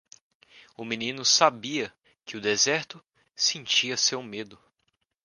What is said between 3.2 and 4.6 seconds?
sentia seu medo.